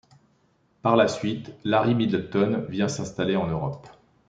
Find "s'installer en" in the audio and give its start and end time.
2.87-3.45